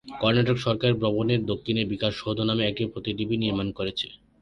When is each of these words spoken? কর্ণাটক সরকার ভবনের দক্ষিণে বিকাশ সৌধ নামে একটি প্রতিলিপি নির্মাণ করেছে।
কর্ণাটক 0.21 0.57
সরকার 0.57 0.91
ভবনের 1.03 1.41
দক্ষিণে 1.45 1.81
বিকাশ 1.91 2.13
সৌধ 2.21 2.37
নামে 2.49 2.63
একটি 2.65 2.83
প্রতিলিপি 2.93 3.35
নির্মাণ 3.37 3.67
করেছে। 3.77 4.07